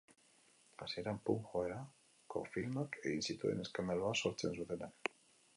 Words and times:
Hasieran 0.85 1.19
punk 1.29 1.51
joerako 1.51 2.43
filmak 2.55 2.97
egin 3.03 3.21
zituen, 3.29 3.63
eskandalua 3.67 4.19
sortzen 4.23 4.57
zutenak. 4.63 5.15